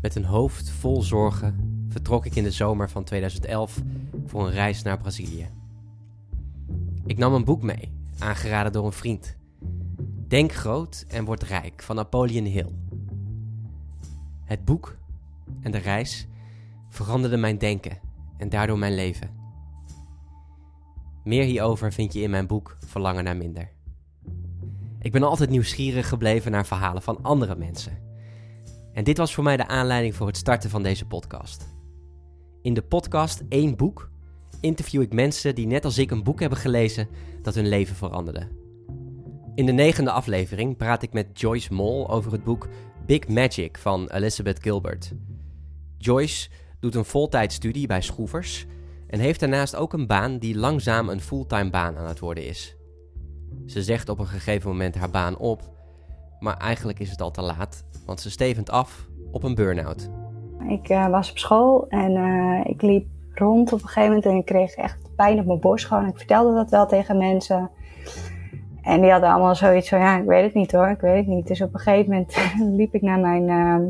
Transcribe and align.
Met 0.00 0.14
een 0.14 0.24
hoofd 0.24 0.70
vol 0.70 1.02
zorgen 1.02 1.84
vertrok 1.88 2.26
ik 2.26 2.34
in 2.34 2.42
de 2.42 2.50
zomer 2.50 2.90
van 2.90 3.04
2011 3.04 3.82
voor 4.26 4.46
een 4.46 4.52
reis 4.52 4.82
naar 4.82 4.98
Brazilië. 4.98 5.48
Ik 7.06 7.18
nam 7.18 7.34
een 7.34 7.44
boek 7.44 7.62
mee, 7.62 7.92
aangeraden 8.18 8.72
door 8.72 8.86
een 8.86 8.92
vriend. 8.92 9.36
Denk 10.28 10.52
groot 10.52 11.04
en 11.08 11.24
word 11.24 11.42
rijk 11.42 11.82
van 11.82 11.96
Napoleon 11.96 12.44
Hill. 12.44 12.70
Het 14.44 14.64
boek 14.64 14.96
en 15.60 15.70
de 15.70 15.78
reis 15.78 16.26
veranderden 16.88 17.40
mijn 17.40 17.58
denken 17.58 17.98
en 18.36 18.48
daardoor 18.48 18.78
mijn 18.78 18.94
leven. 18.94 19.30
Meer 21.24 21.44
hierover 21.44 21.92
vind 21.92 22.12
je 22.12 22.20
in 22.20 22.30
mijn 22.30 22.46
boek 22.46 22.76
Verlangen 22.86 23.24
naar 23.24 23.36
minder. 23.36 23.72
Ik 24.98 25.12
ben 25.12 25.22
altijd 25.22 25.50
nieuwsgierig 25.50 26.08
gebleven 26.08 26.50
naar 26.50 26.66
verhalen 26.66 27.02
van 27.02 27.22
andere 27.22 27.56
mensen. 27.56 28.05
En 28.96 29.04
dit 29.04 29.18
was 29.18 29.34
voor 29.34 29.44
mij 29.44 29.56
de 29.56 29.66
aanleiding 29.66 30.14
voor 30.14 30.26
het 30.26 30.36
starten 30.36 30.70
van 30.70 30.82
deze 30.82 31.06
podcast. 31.06 31.66
In 32.62 32.74
de 32.74 32.82
podcast 32.82 33.42
Eén 33.48 33.76
Boek 33.76 34.10
interview 34.60 35.02
ik 35.02 35.12
mensen 35.12 35.54
die 35.54 35.66
net 35.66 35.84
als 35.84 35.98
ik 35.98 36.10
een 36.10 36.22
boek 36.22 36.40
hebben 36.40 36.58
gelezen 36.58 37.08
dat 37.42 37.54
hun 37.54 37.68
leven 37.68 37.96
veranderde. 37.96 38.48
In 39.54 39.66
de 39.66 39.72
negende 39.72 40.10
aflevering 40.10 40.76
praat 40.76 41.02
ik 41.02 41.12
met 41.12 41.40
Joyce 41.40 41.74
Mol 41.74 42.10
over 42.10 42.32
het 42.32 42.44
boek 42.44 42.68
Big 43.06 43.28
Magic 43.28 43.78
van 43.78 44.10
Elizabeth 44.10 44.62
Gilbert. 44.62 45.12
Joyce 45.98 46.48
doet 46.80 46.94
een 46.94 47.04
voltijdstudie 47.04 47.86
bij 47.86 48.02
Schroevers 48.02 48.66
en 49.06 49.20
heeft 49.20 49.40
daarnaast 49.40 49.76
ook 49.76 49.92
een 49.92 50.06
baan 50.06 50.38
die 50.38 50.56
langzaam 50.56 51.08
een 51.08 51.20
fulltime 51.20 51.70
baan 51.70 51.96
aan 51.96 52.08
het 52.08 52.18
worden 52.18 52.46
is. 52.46 52.76
Ze 53.66 53.82
zegt 53.82 54.08
op 54.08 54.18
een 54.18 54.26
gegeven 54.26 54.70
moment 54.70 54.94
haar 54.94 55.10
baan 55.10 55.38
op, 55.38 55.75
maar 56.40 56.56
eigenlijk 56.56 56.98
is 56.98 57.10
het 57.10 57.20
al 57.20 57.30
te 57.30 57.42
laat, 57.42 57.84
want 58.06 58.20
ze 58.20 58.30
stevend 58.30 58.70
af 58.70 59.06
op 59.32 59.42
een 59.42 59.54
burn-out. 59.54 60.10
Ik 60.68 60.88
uh, 60.88 61.08
was 61.08 61.30
op 61.30 61.38
school 61.38 61.88
en 61.88 62.12
uh, 62.12 62.60
ik 62.64 62.82
liep 62.82 63.06
rond 63.34 63.72
op 63.72 63.82
een 63.82 63.88
gegeven 63.88 64.08
moment 64.08 64.26
en 64.26 64.36
ik 64.36 64.44
kreeg 64.44 64.74
echt 64.74 65.10
pijn 65.16 65.38
op 65.38 65.46
mijn 65.46 65.60
borst 65.60 65.86
gewoon. 65.86 66.06
Ik 66.06 66.16
vertelde 66.16 66.54
dat 66.54 66.70
wel 66.70 66.86
tegen 66.86 67.18
mensen. 67.18 67.70
En 68.82 69.00
die 69.00 69.10
hadden 69.10 69.30
allemaal 69.30 69.54
zoiets 69.54 69.88
van, 69.88 69.98
ja, 69.98 70.18
ik 70.18 70.24
weet 70.24 70.44
het 70.44 70.54
niet 70.54 70.72
hoor, 70.72 70.88
ik 70.88 71.00
weet 71.00 71.16
het 71.16 71.26
niet. 71.26 71.46
Dus 71.46 71.60
op 71.60 71.74
een 71.74 71.80
gegeven 71.80 72.10
moment 72.10 72.36
liep 72.78 72.94
ik 72.94 73.02
naar 73.02 73.20
mijn 73.20 73.48
uh, 73.48 73.86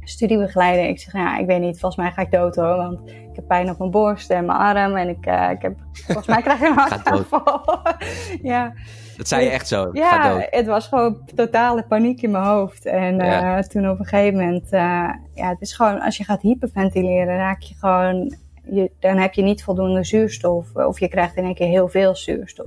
studiebegeleider. 0.00 0.88
Ik 0.88 1.00
zeg, 1.00 1.12
ja, 1.12 1.38
ik 1.38 1.46
weet 1.46 1.60
niet, 1.60 1.80
volgens 1.80 2.02
mij 2.02 2.12
ga 2.12 2.22
ik 2.22 2.30
dood 2.30 2.56
hoor. 2.56 2.76
Want 2.76 3.00
heb 3.40 3.48
pijn 3.48 3.70
op 3.70 3.78
mijn 3.78 3.90
borst 3.90 4.30
en 4.30 4.44
mijn 4.44 4.58
arm. 4.58 4.96
En 4.96 5.08
ik, 5.08 5.26
uh, 5.26 5.50
ik 5.50 5.62
heb, 5.62 5.74
volgens 5.92 6.26
mij 6.26 6.42
krijg 6.42 6.60
ik 6.60 6.68
een 6.68 6.78
hartaanval. 6.88 7.80
ja. 8.52 8.72
Dat 9.16 9.28
zei 9.28 9.44
je 9.44 9.50
echt 9.50 9.68
zo? 9.68 9.90
Ja, 9.92 10.46
het 10.50 10.66
was 10.66 10.86
gewoon 10.86 11.18
totale 11.34 11.82
paniek 11.82 12.22
in 12.22 12.30
mijn 12.30 12.44
hoofd. 12.44 12.84
En 12.84 13.16
ja. 13.16 13.58
uh, 13.58 13.62
toen 13.62 13.90
op 13.90 13.98
een 13.98 14.06
gegeven 14.06 14.38
moment, 14.38 14.64
uh, 14.64 15.10
ja, 15.34 15.48
het 15.48 15.60
is 15.60 15.72
gewoon, 15.72 16.00
als 16.00 16.16
je 16.16 16.24
gaat 16.24 16.42
hyperventileren, 16.42 17.36
raak 17.36 17.60
je 17.60 17.74
gewoon, 17.74 18.34
je, 18.64 18.90
dan 19.00 19.16
heb 19.16 19.34
je 19.34 19.42
niet 19.42 19.64
voldoende 19.64 20.04
zuurstof. 20.04 20.74
Of 20.74 21.00
je 21.00 21.08
krijgt 21.08 21.36
in 21.36 21.44
één 21.44 21.54
keer 21.54 21.68
heel 21.68 21.88
veel 21.88 22.16
zuurstof. 22.16 22.66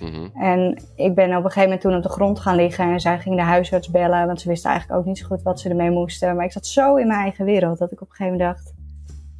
Mm 0.00 0.10
-hmm. 0.10 0.30
En 0.42 0.78
ik 0.96 1.14
ben 1.14 1.28
op 1.28 1.36
een 1.36 1.50
gegeven 1.50 1.62
moment 1.62 1.80
toen 1.80 1.96
op 1.96 2.02
de 2.02 2.08
grond 2.08 2.40
gaan 2.40 2.56
liggen 2.56 2.92
en 2.92 3.00
zij 3.00 3.18
ging 3.18 3.36
de 3.36 3.42
huisarts 3.42 3.90
bellen, 3.90 4.26
want 4.26 4.40
ze 4.40 4.48
wisten 4.48 4.70
eigenlijk 4.70 5.00
ook 5.00 5.06
niet 5.06 5.18
zo 5.18 5.26
goed 5.26 5.42
wat 5.42 5.60
ze 5.60 5.68
ermee 5.68 5.90
moesten. 5.90 6.36
Maar 6.36 6.44
ik 6.44 6.52
zat 6.52 6.66
zo 6.66 6.96
in 6.96 7.06
mijn 7.06 7.20
eigen 7.20 7.44
wereld 7.44 7.78
dat 7.78 7.92
ik 7.92 8.00
op 8.00 8.08
een 8.08 8.14
gegeven 8.14 8.38
moment 8.38 8.56
dacht. 8.56 8.73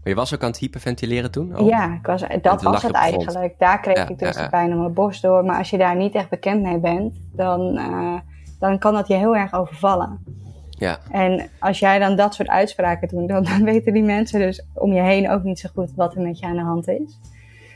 Maar 0.05 0.13
je 0.13 0.19
was 0.19 0.35
ook 0.35 0.43
aan 0.43 0.49
het 0.49 0.59
hyperventileren 0.59 1.31
toen? 1.31 1.59
Oh. 1.59 1.69
Ja, 1.69 1.95
ik 1.95 2.07
was, 2.07 2.25
dat 2.43 2.63
was 2.63 2.83
het 2.83 2.93
eigenlijk. 2.93 3.55
Daar 3.59 3.81
kreeg 3.81 3.97
ja, 3.97 4.09
ik 4.09 4.19
dus 4.19 4.37
ja, 4.37 4.43
de 4.43 4.49
pijn 4.49 4.73
op 4.73 4.79
mijn 4.79 4.93
borst 4.93 5.23
door. 5.23 5.45
Maar 5.45 5.59
als 5.59 5.71
je 5.71 5.79
daar 5.79 5.97
niet 5.97 6.15
echt 6.15 6.29
bekend 6.29 6.63
mee 6.63 6.79
bent, 6.79 7.15
dan, 7.33 7.79
uh, 7.79 8.19
dan 8.59 8.79
kan 8.79 8.95
dat 8.95 9.09
je 9.09 9.15
heel 9.15 9.37
erg 9.37 9.53
overvallen. 9.53 10.25
Ja. 10.71 10.99
En 11.11 11.49
als 11.59 11.79
jij 11.79 11.99
dan 11.99 12.17
dat 12.17 12.35
soort 12.35 12.49
uitspraken 12.49 13.09
doet, 13.09 13.29
dan, 13.29 13.43
dan 13.43 13.65
weten 13.65 13.93
die 13.93 14.03
mensen 14.03 14.41
dus 14.41 14.67
om 14.75 14.93
je 14.93 15.01
heen 15.01 15.31
ook 15.31 15.43
niet 15.43 15.59
zo 15.59 15.69
goed 15.75 15.93
wat 15.95 16.15
er 16.15 16.23
met 16.23 16.39
je 16.39 16.47
aan 16.47 16.57
de 16.57 16.63
hand 16.63 16.89
is. 16.89 17.21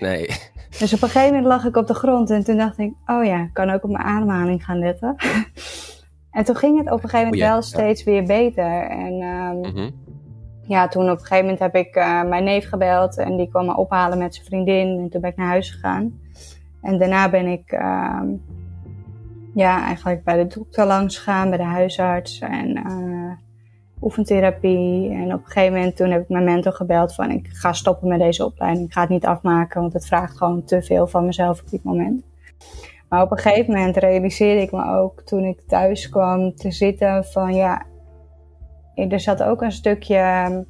Nee. 0.00 0.26
Dus 0.78 0.94
op 0.94 1.02
een 1.02 1.08
gegeven 1.08 1.34
moment 1.34 1.46
lag 1.46 1.64
ik 1.64 1.76
op 1.76 1.86
de 1.86 1.94
grond 1.94 2.30
en 2.30 2.44
toen 2.44 2.56
dacht 2.56 2.78
ik, 2.78 2.92
oh 3.06 3.24
ja, 3.24 3.42
ik 3.42 3.52
kan 3.52 3.70
ook 3.70 3.84
op 3.84 3.90
mijn 3.90 4.04
ademhaling 4.04 4.64
gaan 4.64 4.78
letten. 4.78 5.16
en 6.30 6.44
toen 6.44 6.56
ging 6.56 6.78
het 6.78 6.86
op 6.86 7.02
een 7.02 7.08
gegeven 7.08 7.24
moment 7.24 7.42
ja, 7.42 7.52
wel 7.52 7.62
steeds 7.62 8.04
weer 8.04 8.24
beter. 8.24 8.90
En 8.90 9.12
um, 9.22 9.56
mm 9.56 9.64
-hmm. 9.64 10.07
Ja, 10.68 10.88
toen 10.88 11.10
op 11.10 11.18
een 11.18 11.18
gegeven 11.18 11.42
moment 11.42 11.58
heb 11.58 11.74
ik 11.74 11.96
uh, 11.96 12.22
mijn 12.22 12.44
neef 12.44 12.68
gebeld 12.68 13.18
en 13.18 13.36
die 13.36 13.48
kwam 13.48 13.66
me 13.66 13.76
ophalen 13.76 14.18
met 14.18 14.34
zijn 14.34 14.46
vriendin. 14.46 14.98
En 14.98 15.08
toen 15.08 15.20
ben 15.20 15.30
ik 15.30 15.36
naar 15.36 15.48
huis 15.48 15.70
gegaan. 15.70 16.20
En 16.82 16.98
daarna 16.98 17.30
ben 17.30 17.46
ik 17.46 17.72
uh, 17.72 18.20
ja, 19.54 19.84
eigenlijk 19.84 20.24
bij 20.24 20.36
de 20.36 20.58
dokter 20.58 20.86
langs 20.86 21.16
gegaan, 21.18 21.48
bij 21.48 21.58
de 21.58 21.64
huisarts 21.64 22.38
en 22.38 22.76
uh, 22.76 23.32
oefentherapie. 24.02 25.10
En 25.10 25.34
op 25.34 25.40
een 25.40 25.50
gegeven 25.50 25.72
moment 25.72 25.96
toen 25.96 26.10
heb 26.10 26.22
ik 26.22 26.28
mijn 26.28 26.44
mentor 26.44 26.72
gebeld 26.72 27.14
van 27.14 27.30
ik 27.30 27.48
ga 27.52 27.72
stoppen 27.72 28.08
met 28.08 28.18
deze 28.18 28.44
opleiding. 28.44 28.86
Ik 28.86 28.92
ga 28.92 29.00
het 29.00 29.10
niet 29.10 29.26
afmaken, 29.26 29.80
want 29.80 29.92
het 29.92 30.06
vraagt 30.06 30.36
gewoon 30.36 30.64
te 30.64 30.82
veel 30.82 31.06
van 31.06 31.26
mezelf 31.26 31.60
op 31.60 31.70
dit 31.70 31.84
moment. 31.84 32.24
Maar 33.08 33.22
op 33.22 33.30
een 33.30 33.38
gegeven 33.38 33.74
moment 33.74 33.96
realiseerde 33.96 34.62
ik 34.62 34.72
me 34.72 34.84
ook 34.84 35.20
toen 35.20 35.44
ik 35.44 35.60
thuis 35.66 36.08
kwam 36.08 36.54
te 36.54 36.70
zitten 36.70 37.24
van 37.24 37.54
ja, 37.54 37.86
er 39.08 39.20
zat 39.20 39.42
ook 39.42 39.62
een 39.62 39.72
stukje 39.72 40.64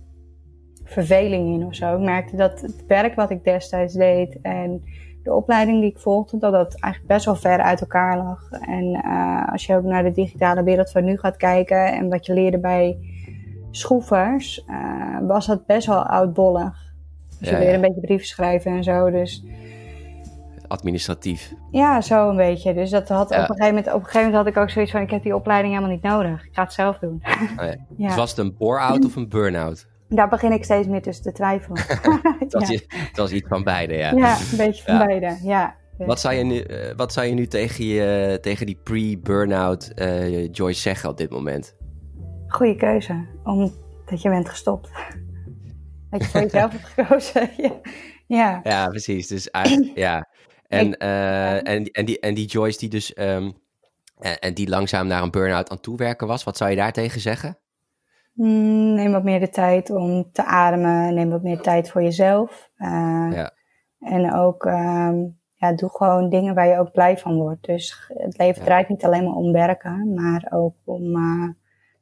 verveling 0.84 1.54
in 1.54 1.66
of 1.66 1.74
zo. 1.74 1.94
Ik 1.94 2.04
merkte 2.04 2.36
dat 2.36 2.60
het 2.60 2.84
werk 2.86 3.14
wat 3.14 3.30
ik 3.30 3.44
destijds 3.44 3.94
deed 3.94 4.38
en 4.42 4.82
de 5.22 5.34
opleiding 5.34 5.80
die 5.80 5.90
ik 5.90 5.98
volgde, 5.98 6.38
dat 6.38 6.52
dat 6.52 6.80
eigenlijk 6.80 7.12
best 7.12 7.24
wel 7.24 7.34
ver 7.34 7.58
uit 7.58 7.80
elkaar 7.80 8.16
lag. 8.16 8.50
En 8.50 8.84
uh, 8.84 9.52
als 9.52 9.66
je 9.66 9.74
ook 9.74 9.84
naar 9.84 10.02
de 10.02 10.12
digitale 10.12 10.62
wereld 10.62 10.90
van 10.90 11.04
nu 11.04 11.18
gaat 11.18 11.36
kijken 11.36 11.92
en 11.92 12.08
wat 12.08 12.26
je 12.26 12.34
leerde 12.34 12.58
bij 12.58 12.98
schroefers, 13.70 14.64
uh, 14.70 15.18
was 15.22 15.46
dat 15.46 15.66
best 15.66 15.86
wel 15.86 16.02
oudbollig. 16.02 16.92
Dus 17.38 17.48
ja, 17.48 17.58
je 17.58 17.64
leerde 17.64 17.78
ja. 17.78 17.84
een 17.84 17.88
beetje 17.88 18.06
brieven 18.06 18.26
schrijven 18.26 18.72
en 18.72 18.84
zo, 18.84 19.10
dus... 19.10 19.44
Administratief. 20.68 21.52
Ja, 21.70 22.00
zo 22.00 22.28
een 22.28 22.36
beetje. 22.36 22.74
Dus 22.74 22.90
dat 22.90 23.08
had 23.08 23.28
ja. 23.30 23.42
op, 23.42 23.48
een 23.48 23.56
gegeven 23.56 23.74
moment, 23.74 23.86
op 23.86 23.94
een 23.94 24.04
gegeven 24.04 24.20
moment 24.20 24.36
had 24.36 24.46
ik 24.56 24.62
ook 24.62 24.70
zoiets 24.70 24.90
van, 24.90 25.00
ik 25.00 25.10
heb 25.10 25.22
die 25.22 25.34
opleiding 25.34 25.74
helemaal 25.74 25.94
niet 25.94 26.02
nodig. 26.02 26.44
Ik 26.44 26.54
ga 26.54 26.62
het 26.62 26.72
zelf 26.72 26.98
doen. 26.98 27.22
Oh 27.56 27.68
dus 28.06 28.14
was 28.14 28.30
het 28.30 28.38
een 28.38 28.54
bore-out 28.58 29.04
of 29.04 29.16
een 29.16 29.28
burn-out? 29.28 29.86
Daar 30.08 30.28
begin 30.28 30.52
ik 30.52 30.64
steeds 30.64 30.86
meer 30.86 31.02
tussen 31.02 31.24
te 31.24 31.32
twijfelen. 31.32 31.78
het, 32.38 32.52
was, 32.58 32.68
ja. 32.68 32.78
het 32.88 33.16
was 33.16 33.32
iets 33.32 33.48
van 33.48 33.62
beide, 33.62 33.94
ja. 33.94 34.12
Ja, 34.12 34.36
een 34.50 34.56
beetje 34.56 34.82
van 34.82 34.98
beide, 34.98 35.38
ja. 35.42 35.76
Wat 35.98 36.20
zou 36.20 36.34
je 36.34 36.44
nu, 36.44 36.66
uh, 36.66 36.94
wat 36.96 37.12
zou 37.12 37.26
je 37.26 37.34
nu 37.34 37.46
tegen, 37.46 37.84
je, 37.84 38.38
tegen 38.40 38.66
die 38.66 38.80
pre-burnout 38.82 39.92
uh, 39.94 40.52
Joyce 40.52 40.80
zeggen 40.80 41.10
op 41.10 41.16
dit 41.16 41.30
moment? 41.30 41.76
Goeie 42.46 42.76
keuze, 42.76 43.26
omdat 43.44 44.22
je 44.22 44.28
bent 44.28 44.48
gestopt. 44.48 44.90
Dat 46.10 46.22
je 46.22 46.28
voor 46.28 46.40
jezelf 46.40 46.72
hebt 46.72 46.84
gekozen. 46.84 47.50
ja. 47.56 47.80
ja. 48.26 48.60
Ja, 48.62 48.88
precies. 48.88 49.26
Dus 49.26 49.50
eigenlijk, 49.50 49.96
ja. 49.96 50.27
En, 50.68 50.96
uh, 51.02 51.68
en, 51.68 51.84
en, 51.84 52.04
die, 52.04 52.20
en 52.20 52.34
die 52.34 52.46
Joyce 52.46 52.78
die 52.78 52.88
dus 52.88 53.18
um, 53.18 53.56
en 54.40 54.54
die 54.54 54.68
langzaam 54.68 55.06
naar 55.06 55.22
een 55.22 55.30
burn-out 55.30 55.70
aan 55.70 55.80
toewerken 55.80 56.26
was, 56.26 56.44
wat 56.44 56.56
zou 56.56 56.70
je 56.70 56.76
daar 56.76 56.92
tegen 56.92 57.20
zeggen? 57.20 57.58
Mm, 58.38 58.94
neem 58.94 59.12
wat 59.12 59.24
meer 59.24 59.40
de 59.40 59.48
tijd 59.48 59.90
om 59.90 60.32
te 60.32 60.44
ademen. 60.44 61.14
Neem 61.14 61.30
wat 61.30 61.42
meer 61.42 61.60
tijd 61.60 61.90
voor 61.90 62.02
jezelf. 62.02 62.70
Uh, 62.78 63.28
ja. 63.32 63.50
En 64.00 64.34
ook, 64.34 64.64
um, 64.64 65.38
ja, 65.54 65.72
doe 65.72 65.90
gewoon 65.90 66.28
dingen 66.28 66.54
waar 66.54 66.66
je 66.66 66.78
ook 66.78 66.92
blij 66.92 67.18
van 67.18 67.36
wordt. 67.36 67.66
Dus 67.66 68.10
het 68.14 68.38
leven 68.38 68.60
ja. 68.60 68.64
draait 68.64 68.88
niet 68.88 69.04
alleen 69.04 69.24
maar 69.24 69.34
om 69.34 69.52
werken, 69.52 70.14
maar 70.14 70.46
ook 70.50 70.74
om, 70.84 71.16
uh, 71.16 71.48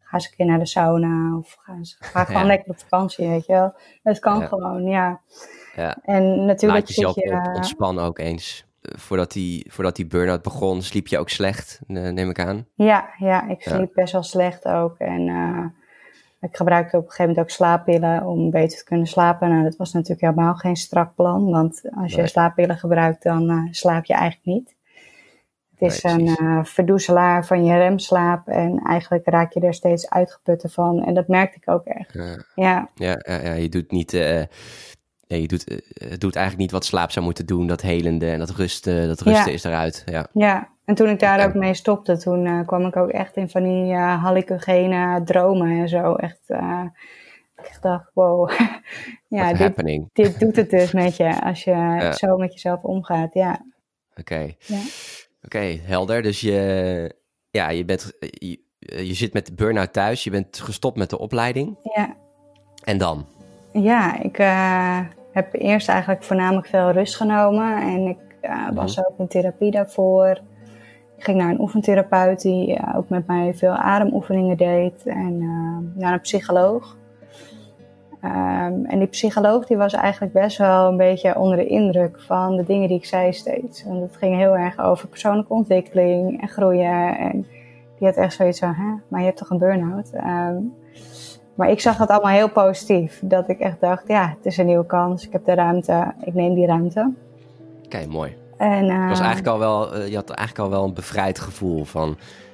ga 0.01 0.13
eens 0.13 0.25
een 0.29 0.37
keer 0.37 0.47
naar 0.47 0.59
de 0.59 0.67
sauna 0.67 1.37
of 1.39 1.57
ga, 1.61 1.73
eens, 1.73 1.97
ga 2.01 2.25
gewoon 2.25 2.41
ja. 2.41 2.47
lekker 2.47 2.71
op 2.71 2.79
vakantie, 2.79 3.29
weet 3.29 3.47
je 3.47 3.53
wel. 3.53 3.75
Het 4.03 4.19
kan 4.19 4.43
gewoon, 4.43 4.85
ja. 4.85 5.21
Ja. 5.77 5.99
En 6.03 6.45
natuurlijk 6.45 6.81
Laat 6.81 6.89
jezelf 6.89 7.15
je, 7.15 7.33
op, 7.33 7.57
ontspan 7.57 7.99
ook 7.99 8.19
eens. 8.19 8.65
Voordat 8.81 9.33
die, 9.33 9.67
voordat 9.73 9.97
die 9.97 10.07
burn-out 10.07 10.43
begon, 10.43 10.83
sliep 10.83 11.07
je 11.07 11.19
ook 11.19 11.29
slecht, 11.29 11.81
neem 11.87 12.31
ik 12.31 12.41
aan? 12.41 12.67
Ja, 12.75 13.09
ja 13.19 13.49
ik 13.49 13.63
sliep 13.63 13.93
best 13.95 14.13
wel 14.13 14.23
slecht 14.23 14.65
ook. 14.65 14.99
En 14.99 15.29
uh, 15.29 15.65
ik 16.41 16.57
gebruikte 16.57 16.97
op 16.97 17.03
een 17.03 17.11
gegeven 17.11 17.29
moment 17.29 17.47
ook 17.47 17.57
slaappillen 17.57 18.27
om 18.27 18.51
beter 18.51 18.79
te 18.79 18.85
kunnen 18.85 19.07
slapen. 19.07 19.49
Nou, 19.49 19.63
dat 19.63 19.77
was 19.77 19.93
natuurlijk 19.93 20.21
helemaal 20.21 20.55
geen 20.55 20.77
strak 20.77 21.15
plan, 21.15 21.51
want 21.51 21.83
als 21.95 22.13
je 22.13 22.19
nee. 22.19 22.27
slaappillen 22.27 22.77
gebruikt, 22.77 23.23
dan 23.23 23.51
uh, 23.51 23.73
slaap 23.73 24.05
je 24.05 24.15
eigenlijk 24.15 24.45
niet. 24.45 24.75
Het 25.77 25.93
is 25.93 26.03
nee, 26.03 26.15
een 26.15 26.45
uh, 26.45 26.65
verdoezelaar 26.65 27.47
van 27.47 27.65
je 27.65 27.77
remslaap 27.77 28.49
en 28.49 28.79
eigenlijk 28.79 29.29
raak 29.29 29.53
je 29.53 29.61
er 29.61 29.75
steeds 29.75 30.11
uitgeputter 30.11 30.71
van. 30.71 31.05
En 31.05 31.15
dat 31.15 31.29
merkte 31.29 31.59
ik 31.61 31.71
ook 31.71 31.85
echt. 31.85 32.13
Ja, 32.13 32.45
ja, 32.55 32.91
ja, 32.95 33.21
ja, 33.27 33.41
ja 33.41 33.53
je 33.53 33.69
doet 33.69 33.91
niet... 33.91 34.13
Uh, 34.13 34.43
Nee, 35.29 35.41
je 35.41 35.49
doet, 35.49 35.71
uh, 35.71 35.79
doet 36.19 36.37
eigenlijk 36.37 36.57
niet 36.57 36.71
wat 36.71 36.85
slaap 36.85 37.11
zou 37.11 37.25
moeten 37.25 37.47
doen. 37.47 37.67
Dat 37.67 37.81
helende 37.81 38.31
en 38.31 38.39
dat 38.39 38.51
rusten, 38.51 39.09
dat 39.09 39.21
rusten 39.21 39.53
is 39.53 39.65
eruit. 39.65 40.03
Ja. 40.07 40.27
ja, 40.33 40.69
en 40.85 40.95
toen 40.95 41.09
ik 41.09 41.19
daar 41.19 41.47
ook 41.47 41.55
mee 41.55 41.75
stopte, 41.75 42.19
toen 42.19 42.45
uh, 42.45 42.67
kwam 42.67 42.87
ik 42.87 42.97
ook 42.97 43.11
echt 43.11 43.37
in 43.37 43.51
van 43.51 43.63
die 43.63 43.93
uh, 43.93 44.23
hallucinogene 44.23 45.23
dromen 45.25 45.81
en 45.81 45.89
zo. 45.89 46.15
Echt, 46.15 46.41
uh, 46.47 46.85
ik 47.57 47.79
dacht, 47.81 48.11
wow, 48.15 48.51
ja, 49.29 49.53
dit, 49.53 49.85
dit, 50.13 50.41
doet 50.41 50.57
het 50.57 50.71
dus 50.71 50.93
met 50.93 51.17
je 51.17 51.43
als 51.43 51.65
je 51.65 51.71
ja. 52.01 52.13
zo 52.13 52.37
met 52.37 52.53
jezelf 52.53 52.83
omgaat, 52.83 53.35
ja. 53.35 53.65
Oké, 54.11 54.21
okay. 54.21 54.57
ja. 54.61 54.77
oké, 54.77 55.57
okay, 55.57 55.81
helder. 55.85 56.23
Dus 56.23 56.41
je, 56.41 57.15
ja, 57.51 57.69
je 57.71 57.85
bent, 57.85 58.13
je, 58.21 58.61
je 58.79 59.15
zit 59.15 59.33
met 59.33 59.47
de 59.47 59.55
burn-out 59.55 59.93
thuis, 59.93 60.25
je 60.25 60.31
bent 60.31 60.61
gestopt 60.61 60.97
met 60.97 61.11
de 61.11 61.19
opleiding. 61.19 61.77
Ja. 61.83 62.17
En 62.85 62.99
dan? 62.99 63.27
Ja, 63.83 64.21
ik 64.23 64.39
uh, 64.39 64.99
heb 65.33 65.49
eerst 65.53 65.89
eigenlijk 65.89 66.23
voornamelijk 66.23 66.67
veel 66.67 66.91
rust 66.91 67.17
genomen. 67.17 67.81
En 67.81 68.07
ik 68.07 68.19
uh, 68.43 68.69
was 68.75 68.99
ook 68.99 69.19
in 69.19 69.27
therapie 69.27 69.71
daarvoor. 69.71 70.41
Ik 71.17 71.25
ging 71.25 71.39
naar 71.39 71.51
een 71.51 71.61
oefentherapeut 71.61 72.43
die 72.43 72.79
uh, 72.79 72.97
ook 72.97 73.09
met 73.09 73.27
mij 73.27 73.55
veel 73.55 73.75
ademoefeningen 73.75 74.57
deed. 74.57 75.07
En 75.07 75.39
naar 75.95 76.13
een 76.13 76.21
psycholoog. 76.21 76.97
Um, 78.25 78.85
en 78.85 78.99
die 78.99 79.07
psycholoog 79.07 79.67
die 79.67 79.77
was 79.77 79.93
eigenlijk 79.93 80.33
best 80.33 80.59
wel 80.59 80.89
een 80.89 80.97
beetje 80.97 81.39
onder 81.39 81.57
de 81.57 81.67
indruk 81.67 82.21
van 82.21 82.57
de 82.57 82.65
dingen 82.65 82.89
die 82.89 82.97
ik 82.97 83.05
zei 83.05 83.33
steeds. 83.33 83.85
Want 83.85 84.01
het 84.01 84.17
ging 84.17 84.37
heel 84.37 84.57
erg 84.57 84.79
over 84.79 85.09
persoonlijke 85.09 85.53
ontwikkeling 85.53 86.41
en 86.41 86.49
groeien. 86.49 87.19
En 87.19 87.47
die 87.99 88.07
had 88.07 88.17
echt 88.17 88.35
zoiets 88.35 88.59
van, 88.59 88.75
hè, 88.75 88.95
maar 89.09 89.21
je 89.21 89.27
hebt 89.27 89.39
toch 89.39 89.51
een 89.51 89.59
burn-out? 89.59 90.13
Um, 90.15 90.75
maar 91.57 91.71
ik 91.71 91.81
zag 91.81 91.97
dat 91.97 92.09
allemaal 92.09 92.33
heel 92.33 92.51
positief. 92.51 93.21
Dat 93.23 93.49
ik 93.49 93.59
echt 93.59 93.81
dacht, 93.81 94.09
ja, 94.09 94.29
het 94.37 94.47
is 94.47 94.57
een 94.57 94.67
nieuwe 94.67 94.87
kans. 94.87 95.27
Ik 95.27 95.33
heb 95.33 95.45
de 95.45 95.55
ruimte. 95.55 96.13
Ik 96.25 96.35
neem 96.35 96.55
die 96.55 96.67
ruimte. 96.67 97.13
Oké, 97.85 98.07
mooi. 98.09 98.37
En, 98.57 98.85
uh, 98.85 99.09
was 99.09 99.19
eigenlijk 99.19 99.49
al 99.49 99.59
wel, 99.59 99.97
uh, 99.97 100.09
je 100.09 100.15
had 100.15 100.31
eigenlijk 100.31 100.69
al 100.69 100.71
wel 100.71 100.85
een 100.85 100.95
bevrijd 100.95 101.39
gevoel 101.39 101.85
van... 101.85 102.09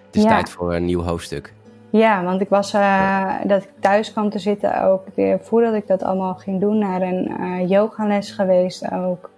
het 0.06 0.16
is 0.16 0.22
ja. 0.22 0.28
tijd 0.28 0.50
voor 0.50 0.75
een 0.75 0.84
nieuw 0.84 1.02
hoofdstuk. 1.02 1.52
Ja, 1.90 2.25
want 2.25 2.40
ik 2.40 2.49
was, 2.49 2.75
uh, 2.75 3.34
dat 3.44 3.62
ik 3.62 3.70
thuis 3.81 4.12
kwam 4.12 4.31
te 4.31 4.38
zitten 4.38 4.84
ook 4.84 5.02
weer 5.14 5.40
voordat 5.40 5.75
ik 5.75 5.87
dat 5.87 6.02
allemaal 6.02 6.34
ging 6.34 6.60
doen, 6.60 6.78
naar 6.78 7.02
een 7.02 7.66
yogales 7.66 8.31
geweest 8.31 8.93
ook. 8.93 9.31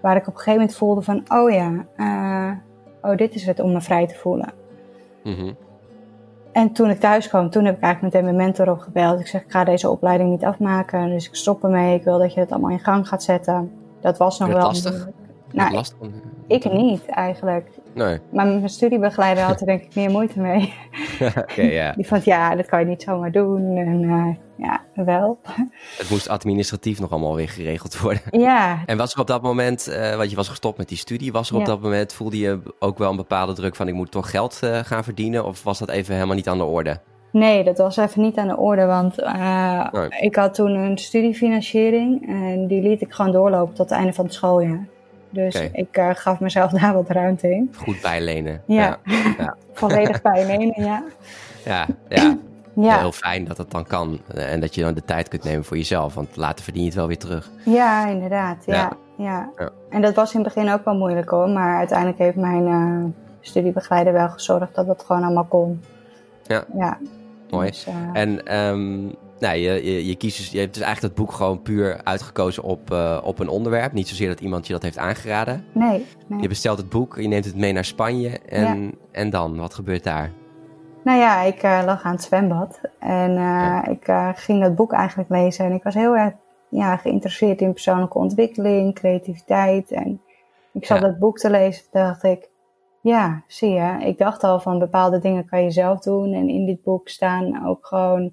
Waar 0.00 0.16
ik 0.16 0.26
op 0.26 0.32
een 0.32 0.38
gegeven 0.38 0.60
moment 0.60 0.76
voelde 0.76 1.02
van, 1.02 1.24
oh 1.28 1.50
ja, 1.50 1.84
oh 3.02 3.16
dit 3.16 3.34
is 3.34 3.46
het 3.46 3.60
om 3.60 3.72
me 3.72 3.80
vrij 3.80 4.06
te 4.06 4.14
voelen. 4.14 4.52
Mm 5.22 5.34
-hmm. 5.34 5.56
En 6.54 6.72
toen 6.72 6.90
ik 6.90 7.00
thuis 7.00 7.28
kwam, 7.28 7.50
toen 7.50 7.64
heb 7.64 7.76
ik 7.76 7.82
eigenlijk 7.82 8.14
meteen 8.14 8.34
mijn 8.34 8.46
mentor 8.46 8.70
opgebeld. 8.70 9.20
Ik 9.20 9.26
zeg, 9.26 9.42
ik 9.42 9.50
ga 9.50 9.64
deze 9.64 9.90
opleiding 9.90 10.30
niet 10.30 10.44
afmaken, 10.44 11.08
dus 11.08 11.28
ik 11.28 11.34
stop 11.34 11.64
ermee. 11.64 11.94
Ik 11.94 12.04
wil 12.04 12.18
dat 12.18 12.34
je 12.34 12.40
het 12.40 12.50
allemaal 12.50 12.70
in 12.70 12.80
gang 12.80 13.08
gaat 13.08 13.22
zetten. 13.22 13.70
Dat 14.00 14.18
was 14.18 14.38
nog 14.38 14.48
wel... 14.48 14.62
lastig? 14.62 15.08
Nou, 15.52 15.72
lastig? 15.72 16.08
ik 16.46 16.72
niet 16.72 17.06
eigenlijk. 17.06 17.68
Nee. 17.94 18.18
Maar 18.30 18.46
mijn 18.46 18.68
studiebegeleider 18.68 19.44
had 19.44 19.60
er 19.60 19.66
denk 19.66 19.82
ik 19.82 19.94
meer 19.94 20.10
moeite 20.10 20.40
mee. 20.40 20.74
okay. 21.38 21.92
Die 21.92 22.06
vond, 22.06 22.24
ja, 22.24 22.54
dat 22.54 22.66
kan 22.66 22.80
je 22.80 22.86
niet 22.86 23.02
zomaar 23.02 23.32
doen. 23.32 23.76
En 23.76 24.02
uh, 24.02 24.28
ja, 24.56 24.80
wel. 24.94 25.38
Het 25.96 26.10
moest 26.10 26.28
administratief 26.28 27.00
nog 27.00 27.10
allemaal 27.10 27.34
weer 27.34 27.48
geregeld 27.48 28.00
worden. 28.00 28.22
Ja. 28.30 28.82
En 28.86 28.96
was 28.96 29.14
er 29.14 29.20
op 29.20 29.26
dat 29.26 29.42
moment, 29.42 29.88
uh, 29.88 30.16
want 30.16 30.30
je 30.30 30.36
was 30.36 30.48
gestopt 30.48 30.78
met 30.78 30.88
die 30.88 30.98
studie, 30.98 31.32
was 31.32 31.48
er 31.48 31.54
op 31.54 31.60
Ja. 31.60 31.66
dat 31.66 31.80
moment, 31.80 32.12
voelde 32.12 32.38
je 32.38 32.60
ook 32.78 32.98
wel 32.98 33.10
een 33.10 33.16
bepaalde 33.16 33.52
druk 33.52 33.76
van 33.76 33.88
ik 33.88 33.94
moet 33.94 34.10
toch 34.10 34.30
geld 34.30 34.60
uh, 34.64 34.78
gaan 34.78 35.04
verdienen? 35.04 35.44
Of 35.44 35.62
was 35.62 35.78
dat 35.78 35.88
even 35.88 36.14
helemaal 36.14 36.36
niet 36.36 36.48
aan 36.48 36.58
de 36.58 36.64
orde? 36.64 37.00
Nee, 37.30 37.64
dat 37.64 37.78
was 37.78 37.96
even 37.96 38.22
niet 38.22 38.36
aan 38.36 38.48
de 38.48 38.56
orde, 38.56 38.84
want 38.84 39.18
uh, 39.20 39.92
Nee. 39.92 40.08
ik 40.20 40.36
had 40.36 40.54
toen 40.54 40.70
een 40.74 40.98
studiefinanciering 40.98 42.28
en 42.28 42.66
die 42.66 42.82
liet 42.82 43.00
ik 43.00 43.12
gewoon 43.12 43.32
doorlopen 43.32 43.74
tot 43.74 43.88
het 43.88 43.98
einde 43.98 44.12
van 44.12 44.24
het 44.24 44.34
schooljaar. 44.34 44.86
Dus 45.30 45.60
ik 45.72 45.96
uh, 45.98 46.10
gaf 46.12 46.40
mezelf 46.40 46.70
daar 46.70 46.94
wat 46.94 47.10
ruimte 47.10 47.50
in. 47.50 47.74
Goed 47.76 48.00
bijlenen. 48.00 48.62
Ja. 48.66 48.98
Ja, 49.38 49.56
Volledig 49.72 50.22
bijlenen, 50.22 50.82
ja. 50.84 51.02
ja, 51.64 51.86
ja. 52.08 52.36
Ja, 52.76 52.98
Heel 52.98 53.12
fijn 53.12 53.44
dat 53.44 53.56
het 53.56 53.70
dan 53.70 53.84
kan. 53.86 54.20
eh, 54.34 54.52
En 54.52 54.60
dat 54.60 54.74
je 54.74 54.82
dan 54.82 54.94
de 54.94 55.04
tijd 55.04 55.28
kunt 55.28 55.44
nemen 55.44 55.64
voor 55.64 55.76
jezelf. 55.76 56.14
Want 56.14 56.36
later 56.36 56.64
verdien 56.64 56.82
je 56.82 56.88
het 56.88 56.96
wel 56.98 57.06
weer 57.06 57.18
terug. 57.18 57.50
ja 57.64 58.06
inderdaad. 58.08 58.62
Ja, 58.66 58.74
Ja. 58.74 58.92
ja. 59.16 59.50
Ja. 59.58 59.70
En 59.90 60.02
dat 60.02 60.14
was 60.14 60.34
in 60.34 60.40
het 60.44 60.54
begin 60.54 60.72
ook 60.72 60.84
wel 60.84 60.94
moeilijk 60.96 61.28
hoor, 61.28 61.48
maar 61.48 61.76
uiteindelijk 61.78 62.18
heeft 62.18 62.36
mijn 62.36 62.66
uh, 62.66 63.04
studiebegeleider 63.40 64.12
wel 64.12 64.28
gezorgd 64.28 64.74
dat 64.74 64.86
dat 64.86 65.04
gewoon 65.06 65.22
allemaal 65.22 65.44
kon. 65.44 65.82
Ja. 66.46 66.64
Ja. 66.76 66.98
Mooi. 67.50 67.66
Dus, 67.68 67.86
uh, 67.88 67.94
En 68.12 68.56
um, 68.58 69.14
nou, 69.38 69.56
je, 69.56 69.84
je, 69.84 70.06
je, 70.06 70.16
kiest 70.16 70.36
dus, 70.36 70.50
je 70.50 70.58
hebt 70.58 70.74
dus 70.74 70.82
eigenlijk 70.82 71.14
dat 71.16 71.24
boek 71.26 71.34
gewoon 71.34 71.62
puur 71.62 72.00
uitgekozen 72.04 72.62
op, 72.62 72.90
uh, 72.92 73.18
op 73.22 73.38
een 73.38 73.48
onderwerp. 73.48 73.92
Niet 73.92 74.08
zozeer 74.08 74.28
dat 74.28 74.40
iemand 74.40 74.66
je 74.66 74.72
dat 74.72 74.82
heeft 74.82 74.98
aangeraden. 74.98 75.64
nee, 75.72 76.06
nee. 76.26 76.40
Je 76.40 76.48
bestelt 76.48 76.78
het 76.78 76.88
boek, 76.88 77.16
je 77.20 77.28
neemt 77.28 77.44
het 77.44 77.56
mee 77.56 77.72
naar 77.72 77.84
Spanje. 77.84 78.38
En, 78.38 78.94
en 79.12 79.30
dan, 79.30 79.56
wat 79.56 79.74
gebeurt 79.74 80.04
daar? 80.04 80.30
Nou 81.04 81.18
ja, 81.18 81.40
ik 81.42 81.62
uh, 81.62 81.82
lag 81.84 82.02
aan 82.02 82.12
het 82.12 82.22
zwembad 82.22 82.80
en 82.98 83.30
uh, 83.30 83.36
Ja. 83.36 83.86
ik 83.86 84.08
uh, 84.08 84.28
ging 84.34 84.62
dat 84.62 84.74
boek 84.74 84.92
eigenlijk 84.92 85.30
lezen. 85.30 85.64
En 85.64 85.72
ik 85.72 85.82
was 85.82 85.94
heel 85.94 86.16
erg 86.16 86.32
ja, 86.68 86.96
geïnteresseerd 86.96 87.60
in 87.60 87.72
persoonlijke 87.72 88.18
ontwikkeling, 88.18 88.94
creativiteit. 88.94 89.90
En 89.90 90.20
ik 90.72 90.86
zat 90.86 90.98
Ja. 91.00 91.06
dat 91.06 91.18
boek 91.18 91.38
te 91.38 91.50
lezen 91.50 91.84
en 91.92 92.00
dacht 92.06 92.22
ik, 92.22 92.48
ja, 93.00 93.42
zie 93.46 93.70
je. 93.70 93.96
Ik 94.00 94.18
dacht 94.18 94.44
al 94.44 94.60
van 94.60 94.78
bepaalde 94.78 95.18
dingen 95.18 95.46
kan 95.46 95.62
je 95.62 95.70
zelf 95.70 96.00
doen. 96.00 96.32
En 96.32 96.48
in 96.48 96.66
dit 96.66 96.82
boek 96.82 97.08
staan 97.08 97.66
ook 97.66 97.86
gewoon... 97.86 98.32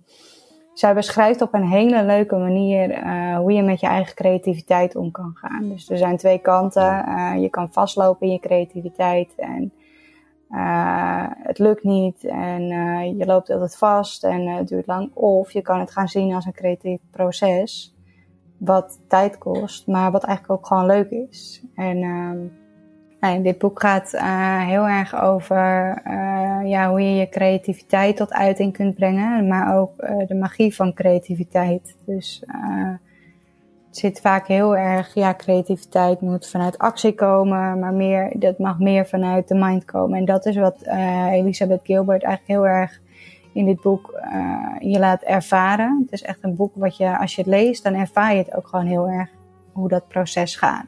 Zij 0.73 0.93
beschrijft 0.93 1.41
op 1.41 1.53
een 1.53 1.67
hele 1.67 2.03
leuke 2.03 2.35
manier 2.35 3.07
hoe 3.37 3.51
je 3.51 3.61
met 3.63 3.79
je 3.79 3.87
eigen 3.87 4.15
creativiteit 4.15 4.95
om 4.95 5.11
kan 5.11 5.31
gaan. 5.33 5.69
Dus 5.69 5.89
er 5.89 5.97
zijn 5.97 6.17
twee 6.17 6.37
kanten. 6.39 7.05
Je 7.41 7.49
kan 7.49 7.71
vastlopen 7.71 8.27
in 8.27 8.33
je 8.33 8.39
creativiteit 8.39 9.33
en 9.35 9.73
uh, 10.51 11.25
het 11.29 11.59
lukt 11.59 11.83
niet 11.83 12.23
en 12.23 12.61
uh, 12.71 13.17
je 13.17 13.25
loopt 13.25 13.49
altijd 13.49 13.77
vast 13.77 14.23
en 14.23 14.47
uh, 14.47 14.57
het 14.57 14.67
duurt 14.67 14.87
lang. 14.87 15.11
Of 15.13 15.51
je 15.51 15.61
kan 15.61 15.79
het 15.79 15.91
gaan 15.91 16.07
zien 16.07 16.33
als 16.33 16.45
een 16.45 16.53
creatief 16.53 16.99
proces, 17.11 17.95
wat 18.57 18.99
tijd 19.07 19.37
kost, 19.37 19.87
maar 19.87 20.11
wat 20.11 20.23
eigenlijk 20.23 20.59
ook 20.59 20.67
gewoon 20.67 20.85
leuk 20.85 21.09
is. 21.09 21.63
En 21.75 21.99
nou, 23.19 23.41
dit 23.41 23.57
boek 23.57 23.79
gaat 23.79 24.11
heel 24.65 24.87
erg 24.87 25.21
over 25.21 26.01
ja, 26.65 26.89
hoe 26.89 27.01
je 27.01 27.15
je 27.15 27.29
creativiteit 27.29 28.15
tot 28.17 28.33
uiting 28.33 28.73
kunt 28.73 28.95
brengen, 28.95 29.47
maar 29.47 29.77
ook 29.77 29.95
de 30.27 30.35
magie 30.35 30.75
van 30.75 30.93
creativiteit. 30.93 31.95
Dus 32.05 32.43
zit 33.91 34.21
vaak 34.21 34.47
heel 34.47 34.77
erg, 34.77 35.13
ja, 35.13 35.33
creativiteit 35.33 36.21
moet 36.21 36.47
vanuit 36.47 36.77
actie 36.77 37.15
komen, 37.15 37.79
maar 37.79 37.93
meer, 37.93 38.31
dat 38.39 38.57
mag 38.57 38.79
meer 38.79 39.05
vanuit 39.05 39.47
de 39.47 39.55
mind 39.55 39.85
komen. 39.85 40.17
En 40.17 40.25
dat 40.25 40.45
is 40.45 40.55
wat 40.55 40.75
uh, 40.85 41.31
Elisabeth 41.31 41.81
Gilbert 41.83 42.23
eigenlijk 42.23 42.59
heel 42.59 42.67
erg 42.67 42.99
in 43.53 43.65
dit 43.65 43.81
boek 43.81 44.21
uh, 44.33 44.91
je 44.91 44.99
laat 44.99 45.21
ervaren. 45.21 45.99
Het 46.03 46.11
is 46.11 46.23
echt 46.23 46.39
een 46.41 46.55
boek 46.55 46.71
wat 46.75 46.97
je, 46.97 47.17
als 47.17 47.35
je 47.35 47.41
het 47.41 47.49
leest, 47.49 47.83
dan 47.83 47.93
ervaar 47.93 48.31
je 48.31 48.37
het 48.37 48.55
ook 48.55 48.67
gewoon 48.67 48.85
heel 48.85 49.07
erg 49.07 49.29
hoe 49.71 49.87
dat 49.87 50.07
proces 50.07 50.55
gaat. 50.55 50.87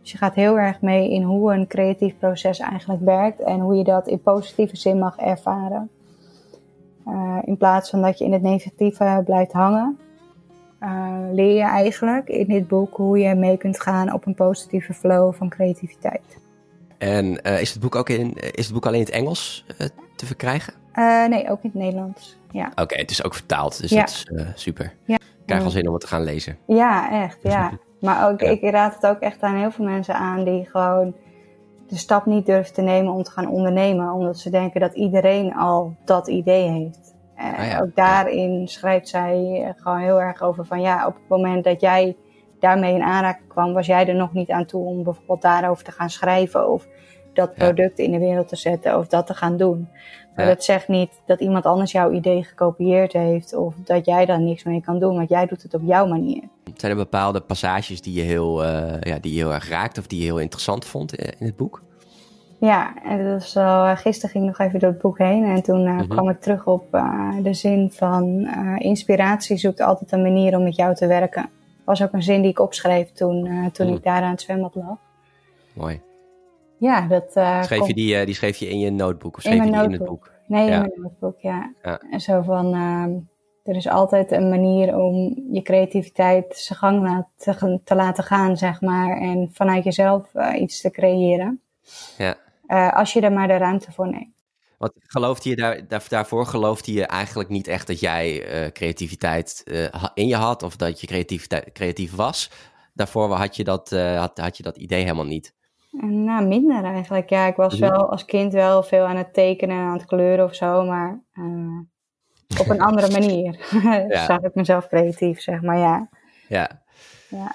Dus 0.00 0.12
je 0.12 0.18
gaat 0.18 0.34
heel 0.34 0.58
erg 0.58 0.80
mee 0.80 1.10
in 1.10 1.22
hoe 1.22 1.54
een 1.54 1.66
creatief 1.66 2.18
proces 2.18 2.58
eigenlijk 2.58 3.02
werkt 3.02 3.40
en 3.40 3.60
hoe 3.60 3.74
je 3.74 3.84
dat 3.84 4.08
in 4.08 4.20
positieve 4.20 4.76
zin 4.76 4.98
mag 4.98 5.16
ervaren. 5.16 5.90
Uh, 7.06 7.38
in 7.44 7.56
plaats 7.56 7.90
van 7.90 8.02
dat 8.02 8.18
je 8.18 8.24
in 8.24 8.32
het 8.32 8.42
negatieve 8.42 9.22
blijft 9.24 9.52
hangen, 9.52 9.98
uh, 10.84 11.18
leer 11.32 11.54
je 11.54 11.62
eigenlijk 11.62 12.28
in 12.28 12.46
dit 12.46 12.68
boek 12.68 12.96
hoe 12.96 13.18
je 13.18 13.34
mee 13.34 13.56
kunt 13.56 13.80
gaan 13.80 14.12
op 14.12 14.26
een 14.26 14.34
positieve 14.34 14.94
flow 14.94 15.34
van 15.34 15.48
creativiteit. 15.48 16.38
En 16.98 17.40
uh, 17.46 17.60
is, 17.60 17.70
het 17.70 17.80
boek 17.80 17.94
ook 17.94 18.08
in, 18.08 18.32
is 18.34 18.64
het 18.64 18.74
boek 18.74 18.86
alleen 18.86 19.00
in 19.00 19.06
het 19.06 19.14
Engels 19.14 19.64
uh, 19.80 19.86
te 20.16 20.26
verkrijgen? 20.26 20.72
Nee, 21.28 21.50
ook 21.50 21.62
in 21.62 21.70
het 21.72 21.74
Nederlands. 21.74 22.38
Ja. 22.50 22.66
Oké, 22.70 22.82
okay, 22.82 22.98
het 22.98 23.10
is 23.10 23.24
ook 23.24 23.34
vertaald, 23.34 23.80
dus 23.80 23.90
ja. 23.90 24.00
dat 24.00 24.10
is 24.10 24.26
super. 24.54 24.92
Ja. 25.04 25.14
Ik 25.14 25.50
krijg 25.50 25.64
al 25.64 25.70
zin 25.70 25.86
om 25.86 25.92
het 25.92 26.02
te 26.02 26.08
gaan 26.08 26.24
lezen. 26.24 26.58
Ja, 26.66 27.22
echt, 27.24 27.38
ja. 27.42 27.72
maar 28.00 28.30
ook, 28.30 28.40
Ja. 28.40 28.48
ik 28.48 28.62
raad 28.62 28.94
het 28.94 29.06
ook 29.06 29.20
echt 29.20 29.42
aan 29.42 29.56
heel 29.56 29.70
veel 29.70 29.84
mensen 29.84 30.14
aan 30.14 30.44
die 30.44 30.64
gewoon 30.70 31.14
de 31.88 31.96
stap 31.96 32.26
niet 32.26 32.46
durven 32.46 32.74
te 32.74 32.82
nemen 32.82 33.12
om 33.12 33.22
te 33.22 33.30
gaan 33.30 33.48
ondernemen. 33.48 34.12
Omdat 34.12 34.38
ze 34.38 34.50
denken 34.50 34.80
dat 34.80 34.94
iedereen 34.94 35.54
al 35.54 35.96
dat 36.04 36.28
idee 36.28 36.68
heeft. 36.70 37.03
Ah 37.36 37.66
ja, 37.66 37.80
ook 37.80 37.94
daarin 37.96 38.68
schrijft 38.68 39.08
zij 39.08 39.72
gewoon 39.76 39.98
heel 40.00 40.20
erg 40.20 40.42
over 40.42 40.64
van 40.66 40.80
ja, 40.80 41.06
op 41.06 41.14
het 41.14 41.28
moment 41.28 41.64
dat 41.64 41.80
jij 41.80 42.16
daarmee 42.60 42.94
in 42.94 43.02
aanraking 43.02 43.48
kwam, 43.48 43.72
was 43.72 43.86
jij 43.86 44.08
er 44.08 44.14
nog 44.14 44.32
niet 44.32 44.50
aan 44.50 44.64
toe 44.66 44.86
om 44.86 45.02
bijvoorbeeld 45.02 45.42
daarover 45.42 45.84
te 45.84 45.90
gaan 45.92 46.10
schrijven 46.10 46.70
of 46.70 46.86
dat 47.32 47.52
Ja. 47.56 47.64
product 47.64 47.98
in 47.98 48.12
de 48.12 48.18
wereld 48.18 48.48
te 48.48 48.56
zetten 48.56 48.98
of 48.98 49.06
dat 49.06 49.26
te 49.26 49.34
gaan 49.34 49.56
doen. 49.56 49.88
Maar 50.36 50.46
dat 50.46 50.64
zegt 50.64 50.88
niet 50.88 51.22
dat 51.26 51.40
iemand 51.40 51.64
anders 51.66 51.92
jouw 51.92 52.12
idee 52.12 52.42
gekopieerd 52.44 53.12
heeft 53.12 53.54
of 53.54 53.74
dat 53.84 54.06
jij 54.06 54.26
daar 54.26 54.40
niks 54.40 54.64
mee 54.64 54.80
kan 54.80 54.98
doen, 54.98 55.14
want 55.16 55.28
jij 55.28 55.46
doet 55.46 55.62
het 55.62 55.74
op 55.74 55.80
jouw 55.84 56.06
manier. 56.06 56.42
Zijn 56.76 56.92
er 56.92 56.98
bepaalde 56.98 57.40
passages 57.40 58.00
die 58.00 58.14
je 58.14 58.22
heel, 58.22 58.64
uh, 58.64 59.00
ja, 59.00 59.18
die 59.18 59.32
je 59.34 59.38
heel 59.38 59.52
erg 59.52 59.68
raakt 59.68 59.98
of 59.98 60.06
die 60.06 60.18
je 60.18 60.24
heel 60.24 60.38
interessant 60.38 60.84
vond 60.84 61.16
eh, 61.16 61.32
in 61.38 61.46
het 61.46 61.56
boek? 61.56 61.82
Ja, 62.64 63.02
en 63.02 63.24
dat 63.24 63.32
was 63.32 63.56
al, 63.56 63.96
gisteren 63.96 64.30
ging 64.30 64.44
ik 64.50 64.58
nog 64.58 64.66
even 64.66 64.80
door 64.80 64.90
het 64.90 65.00
boek 65.00 65.18
heen 65.18 65.44
en 65.44 65.62
toen 65.62 65.86
uh, 65.86 65.94
Mhm. 65.96 66.08
kwam 66.08 66.28
ik 66.28 66.40
terug 66.40 66.66
op 66.66 66.94
uh, 66.94 67.30
de 67.42 67.54
zin 67.54 67.90
van 67.92 68.24
uh, 68.40 68.74
inspiratie 68.78 69.56
zoekt 69.56 69.80
altijd 69.80 70.12
een 70.12 70.22
manier 70.22 70.56
om 70.56 70.62
met 70.62 70.76
jou 70.76 70.94
te 70.94 71.06
werken. 71.06 71.50
was 71.84 72.02
ook 72.02 72.12
een 72.12 72.22
zin 72.22 72.40
die 72.42 72.50
ik 72.50 72.58
opschreef 72.60 73.12
toen, 73.12 73.70
toen 73.72 73.86
Mhm. 73.86 73.96
ik 73.96 74.02
daar 74.02 74.22
aan 74.22 74.30
het 74.30 74.40
zwembad 74.40 74.74
lag. 74.74 74.96
Mooi. 75.72 76.00
Ja, 76.78 77.06
dat 77.06 77.30
Schreef 77.32 77.68
komt 77.68 77.86
je 77.86 77.94
die, 77.94 78.24
die 78.24 78.34
schreef 78.34 78.56
je 78.56 78.68
in 78.68 78.78
je 78.78 78.90
notebook 78.90 79.36
of 79.36 79.42
schreef 79.42 79.64
je 79.64 79.70
die 79.70 79.82
in 79.82 79.92
het 79.92 80.04
boek? 80.04 80.30
Nee, 80.46 80.66
Ja. 80.68 80.74
in 80.74 80.78
mijn 80.80 81.00
notebook, 81.00 81.40
ja. 81.40 81.72
Ja. 81.82 82.00
En 82.10 82.20
zo 82.20 82.42
van, 82.42 82.74
uh, 82.74 83.04
er 83.64 83.76
is 83.76 83.88
altijd 83.88 84.32
een 84.32 84.48
manier 84.48 84.96
om 84.98 85.14
je 85.52 85.62
creativiteit 85.62 86.56
zijn 86.56 86.78
gang 86.78 87.02
laat, 87.02 87.26
te, 87.36 87.80
te, 87.84 87.94
laten 87.94 88.24
gaan, 88.24 88.56
zeg 88.56 88.80
maar. 88.80 89.16
En 89.20 89.48
vanuit 89.52 89.84
jezelf 89.84 90.28
iets 90.58 90.80
te 90.80 90.90
creëren. 90.90 91.60
Ja. 92.18 92.34
Uh, 92.66 92.92
als 92.92 93.12
je 93.12 93.20
er 93.20 93.32
maar 93.32 93.48
de 93.48 93.56
ruimte 93.56 93.92
voor 93.92 94.08
neemt. 94.10 94.42
Want 94.78 94.92
geloofde 94.96 95.48
je 95.48 95.56
daar, 95.56 95.88
daar, 95.88 96.04
daarvoor 96.08 96.46
geloofde 96.46 96.92
je 96.92 97.06
eigenlijk 97.06 97.48
niet 97.48 97.66
echt 97.66 97.86
dat 97.86 98.00
jij 98.00 98.62
uh, 98.64 98.70
creativiteit 98.70 99.62
uh, 99.64 100.04
in 100.14 100.26
je 100.26 100.36
had 100.36 100.62
of 100.62 100.76
dat 100.76 101.00
je 101.00 101.06
creativiteit, 101.06 101.72
creatief 101.72 102.14
was? 102.14 102.50
Daarvoor 102.92 103.30
had 103.30 103.56
je, 103.56 103.64
dat, 103.64 103.90
had, 103.90 104.38
had 104.38 104.56
je 104.56 104.62
dat 104.62 104.76
idee 104.76 105.02
helemaal 105.02 105.24
niet? 105.24 105.54
Nou, 106.00 106.46
minder 106.46 106.84
eigenlijk. 106.84 107.28
Ja, 107.28 107.46
ik 107.46 107.56
was 107.56 107.78
wel 107.78 108.10
als 108.10 108.24
kind 108.24 108.52
wel 108.52 108.82
veel 108.82 109.04
aan 109.04 109.16
het 109.16 109.34
tekenen 109.34 109.76
en 109.76 109.82
aan 109.82 109.96
het 109.98 110.06
kleuren 110.06 110.44
of 110.44 110.54
zo, 110.54 110.84
maar 110.84 111.22
op 112.60 112.68
een 112.68 112.80
andere 112.88 113.10
manier 113.10 113.58
ja. 114.08 114.24
zag 114.24 114.40
ik 114.40 114.54
mezelf 114.54 114.88
creatief, 114.88 115.40
zeg 115.40 115.62
maar, 115.62 115.78
ja. 115.78 116.08
Ja. 116.48 116.82
ja. 117.28 117.54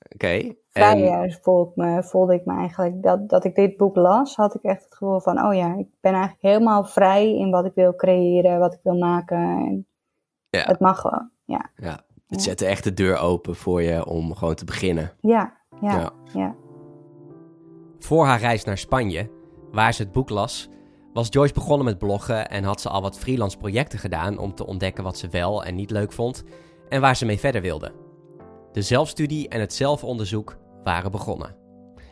Oké. 0.00 0.14
Okay. 0.14 0.56
Vrij 0.76 1.38
voelde, 1.42 1.70
ik 1.70 1.76
me, 1.76 2.02
voelde 2.02 2.34
ik 2.34 2.44
me 2.44 2.56
eigenlijk, 2.56 3.02
dat, 3.02 3.28
dat 3.28 3.44
ik 3.44 3.54
dit 3.54 3.76
boek 3.76 3.96
las, 3.96 4.36
had 4.36 4.54
ik 4.54 4.62
echt 4.62 4.84
het 4.84 4.94
gevoel 4.94 5.20
van, 5.20 5.44
oh 5.44 5.54
ja, 5.54 5.74
ik 5.74 5.88
ben 6.00 6.12
eigenlijk 6.12 6.42
helemaal 6.42 6.84
vrij 6.84 7.34
in 7.34 7.50
wat 7.50 7.64
ik 7.64 7.72
wil 7.74 7.94
creëren, 7.94 8.58
wat 8.58 8.74
ik 8.74 8.80
wil 8.82 8.98
maken. 8.98 9.38
En 9.38 9.86
ja. 10.50 10.62
Het 10.64 10.80
mag 10.80 11.00
gewoon, 11.00 11.30
ja. 11.44 11.70
Ja, 11.76 12.00
het 12.28 12.42
zette 12.42 12.66
echt 12.66 12.84
de 12.84 12.94
deur 12.94 13.18
open 13.18 13.56
voor 13.56 13.82
je 13.82 14.06
om 14.06 14.34
gewoon 14.34 14.54
te 14.54 14.64
beginnen. 14.64 15.12
Ja, 15.20 15.56
ja, 15.80 15.98
ja. 15.98 16.10
ja. 16.32 16.54
Voor 17.98 18.26
haar 18.26 18.40
reis 18.40 18.64
naar 18.64 18.78
Spanje, 18.78 19.30
waar 19.72 19.94
ze 19.94 20.02
het 20.02 20.12
boek 20.12 20.30
las, 20.30 20.68
was 21.12 21.28
Joyce 21.30 21.54
begonnen 21.54 21.84
met 21.84 21.98
bloggen 21.98 22.48
en 22.48 22.64
had 22.64 22.80
ze 22.80 22.88
al 22.88 23.02
wat 23.02 23.18
freelance 23.18 23.56
projecten 23.56 23.98
gedaan 23.98 24.38
om 24.38 24.54
te 24.54 24.66
ontdekken 24.66 25.04
wat 25.04 25.18
ze 25.18 25.28
wel 25.28 25.64
en 25.64 25.74
niet 25.74 25.90
leuk 25.90 26.12
vond 26.12 26.44
en 26.88 27.00
waar 27.00 27.16
ze 27.16 27.24
mee 27.24 27.38
verder 27.38 27.62
wilde. 27.62 27.92
De 28.72 28.82
zelfstudie 28.82 29.48
en 29.48 29.60
het 29.60 29.74
zelfonderzoek 29.74 30.56
waren 30.86 31.10
begonnen. 31.10 31.54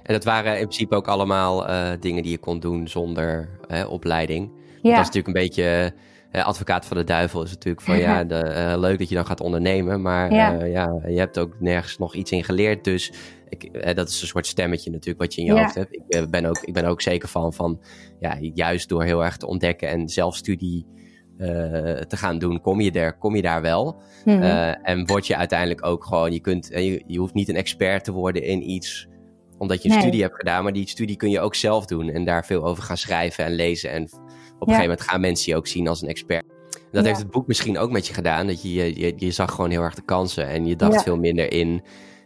En 0.02 0.12
dat 0.12 0.24
waren 0.24 0.52
in 0.52 0.66
principe 0.66 0.94
ook 0.94 1.08
allemaal 1.08 1.70
uh, 1.70 1.90
dingen 2.00 2.22
die 2.22 2.32
je 2.32 2.38
kon 2.38 2.60
doen 2.60 2.88
zonder 2.88 3.58
hè, 3.66 3.84
opleiding. 3.84 4.50
Ja. 4.82 4.90
Dat 4.90 5.00
is 5.00 5.06
natuurlijk 5.06 5.26
een 5.26 5.42
beetje. 5.42 5.92
Uh, 6.32 6.46
advocaat 6.46 6.86
van 6.86 6.96
de 6.96 7.04
duivel 7.04 7.42
is 7.42 7.50
natuurlijk 7.50 7.84
van 7.84 7.98
ja, 7.98 8.24
de, 8.34 8.54
uh, 8.56 8.78
leuk 8.78 8.98
dat 8.98 9.08
je 9.08 9.14
dan 9.14 9.26
gaat 9.26 9.40
ondernemen. 9.40 10.02
Maar 10.02 10.32
ja. 10.32 10.64
ja. 10.64 11.00
je 11.06 11.18
hebt 11.18 11.38
ook 11.38 11.60
nergens 11.60 11.98
nog 11.98 12.14
iets 12.14 12.30
in 12.30 12.44
geleerd. 12.44 12.84
Dus 12.84 13.12
ik, 13.48 13.94
dat 13.96 14.08
is 14.08 14.20
een 14.20 14.26
soort 14.26 14.46
stemmetje 14.46 14.90
natuurlijk 14.90 15.20
wat 15.20 15.34
je 15.34 15.40
in 15.40 15.46
je 15.46 15.60
hoofd 15.60 15.74
hebt. 15.74 15.92
Ik, 15.92 16.30
ben 16.30 16.44
ook, 16.44 16.58
ik 16.58 16.72
ben 16.72 16.84
ook 16.84 17.02
zeker 17.02 17.28
van, 17.28 17.52
van 17.52 17.80
ja, 18.20 18.38
juist 18.40 18.88
door 18.88 19.02
heel 19.02 19.24
erg 19.24 19.36
te 19.36 19.46
ontdekken 19.46 19.88
en 19.88 20.08
zelfstudie 20.08 20.86
te 22.08 22.16
gaan 22.16 22.38
doen, 22.38 22.60
kom 22.60 22.80
je, 22.80 22.90
er, 22.90 23.18
kom 23.18 23.36
je 23.36 23.42
daar 23.42 23.62
wel. 23.62 24.02
Mm 24.24 24.42
en 24.82 25.06
word 25.06 25.26
je 25.26 25.36
uiteindelijk 25.36 25.86
ook 25.86 26.04
gewoon, 26.04 26.32
je, 26.32 26.40
kunt, 26.40 26.68
je, 26.72 27.02
je 27.06 27.18
hoeft 27.18 27.34
niet 27.34 27.48
een 27.48 27.56
expert 27.56 28.04
te 28.04 28.12
worden 28.12 28.42
in 28.42 28.70
iets 28.70 29.08
omdat 29.58 29.82
je 29.82 29.90
een 29.90 30.00
studie 30.00 30.22
hebt 30.22 30.34
gedaan, 30.34 30.62
maar 30.62 30.72
die 30.72 30.88
studie 30.88 31.16
kun 31.16 31.30
je 31.30 31.40
ook 31.40 31.54
zelf 31.54 31.86
doen 31.86 32.08
en 32.08 32.24
daar 32.24 32.44
veel 32.44 32.64
over 32.64 32.82
gaan 32.82 32.96
schrijven 32.96 33.44
en 33.44 33.52
lezen. 33.52 33.90
En 33.90 34.02
op 34.02 34.10
een 34.68 34.74
gegeven 34.74 34.80
moment 34.80 35.00
gaan 35.00 35.20
mensen 35.20 35.52
je 35.52 35.58
ook 35.58 35.66
zien 35.66 35.88
als 35.88 36.02
een 36.02 36.08
expert. 36.08 36.44
dat 36.90 37.04
heeft 37.04 37.18
het 37.18 37.30
boek 37.30 37.46
misschien 37.46 37.78
ook 37.78 37.90
met 37.90 38.06
je 38.06 38.14
gedaan, 38.14 38.46
dat 38.46 38.62
je, 38.62 39.00
je, 39.00 39.12
je 39.16 39.30
zag 39.30 39.50
gewoon 39.50 39.70
heel 39.70 39.82
erg 39.82 39.94
de 39.94 40.04
kansen 40.04 40.48
en 40.48 40.66
je 40.66 40.76
dacht 40.76 41.02
veel 41.02 41.16
minder 41.16 41.52
in, 41.52 41.82